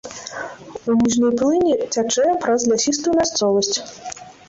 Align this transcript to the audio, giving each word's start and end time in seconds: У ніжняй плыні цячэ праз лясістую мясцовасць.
У 0.93 0.95
ніжняй 1.01 1.35
плыні 1.43 1.75
цячэ 1.93 2.27
праз 2.47 2.69
лясістую 2.75 3.17
мясцовасць. 3.23 3.75